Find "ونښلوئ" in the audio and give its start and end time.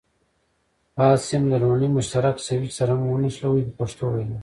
3.09-3.61